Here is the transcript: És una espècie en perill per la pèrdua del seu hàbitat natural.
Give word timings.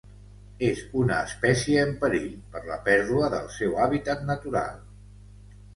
És 0.67 0.79
una 1.01 1.17
espècie 1.27 1.83
en 1.89 1.93
perill 2.05 2.33
per 2.55 2.65
la 2.71 2.81
pèrdua 2.89 3.31
del 3.37 3.49
seu 3.61 3.79
hàbitat 3.85 4.27
natural. 4.33 4.83